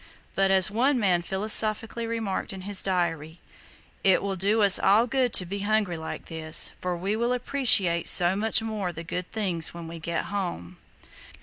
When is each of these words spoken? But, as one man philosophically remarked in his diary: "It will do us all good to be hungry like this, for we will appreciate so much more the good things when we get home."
But, 0.33 0.49
as 0.49 0.71
one 0.71 0.99
man 0.99 1.21
philosophically 1.21 2.07
remarked 2.07 2.53
in 2.53 2.61
his 2.61 2.81
diary: 2.81 3.39
"It 4.03 4.23
will 4.23 4.35
do 4.35 4.63
us 4.63 4.79
all 4.79 5.05
good 5.05 5.31
to 5.33 5.45
be 5.45 5.59
hungry 5.59 5.95
like 5.95 6.25
this, 6.25 6.71
for 6.81 6.97
we 6.97 7.15
will 7.15 7.33
appreciate 7.33 8.07
so 8.07 8.35
much 8.35 8.63
more 8.63 8.91
the 8.91 9.03
good 9.03 9.31
things 9.31 9.75
when 9.75 9.87
we 9.87 9.99
get 9.99 10.25
home." 10.33 10.77